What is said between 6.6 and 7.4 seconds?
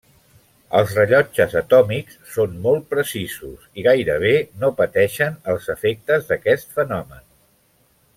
fenomen.